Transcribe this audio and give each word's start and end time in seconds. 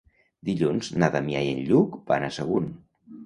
Dilluns 0.47 0.89
na 1.03 1.09
Damià 1.17 1.43
i 1.49 1.53
en 1.57 1.61
Lluc 1.69 1.99
van 2.13 2.27
a 2.29 2.33
Sagunt. 2.39 2.73